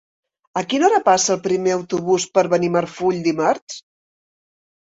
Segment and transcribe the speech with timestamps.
[0.59, 3.81] A quina hora passa el primer autobús per Benimarfull dimarts?